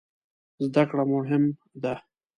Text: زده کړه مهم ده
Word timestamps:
زده 0.65 0.83
کړه 0.89 1.03
مهم 1.13 1.43
ده 1.81 1.93